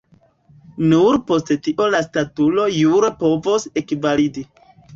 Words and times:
Nur 0.93 1.17
post 1.27 1.51
tio 1.67 1.91
la 1.97 2.01
statuto 2.07 2.67
jure 2.79 3.13
povos 3.23 3.71
ekvalidi. 3.85 4.49